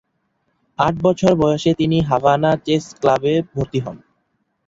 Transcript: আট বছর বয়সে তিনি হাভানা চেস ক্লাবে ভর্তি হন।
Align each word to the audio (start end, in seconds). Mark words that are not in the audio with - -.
আট 0.79 0.95
বছর 1.03 1.31
বয়সে 1.41 1.71
তিনি 1.79 1.97
হাভানা 2.09 2.51
চেস 2.65 2.83
ক্লাবে 2.99 3.33
ভর্তি 3.51 3.79
হন। 3.85 3.97